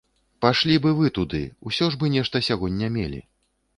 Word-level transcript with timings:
Пайшлі 0.43 0.77
б 0.85 0.93
і 0.93 0.95
вы 1.01 1.11
туды, 1.17 1.43
усё 1.73 1.91
ж 1.97 2.03
бы 2.05 2.13
нешта 2.17 2.43
сягоння 2.51 2.91
мелі. 2.97 3.21